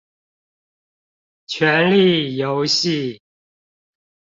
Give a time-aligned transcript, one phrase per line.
[1.45, 3.21] 權力遊戲